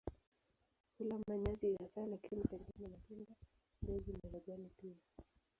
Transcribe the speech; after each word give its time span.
Hula 0.97 1.15
manyasi 1.27 1.75
hasa 1.77 2.05
lakini 2.05 2.41
pengine 2.43 2.87
matunda, 2.87 3.31
mbegu 3.81 4.11
na 4.23 4.29
majani 4.31 4.69
pia. 4.81 4.95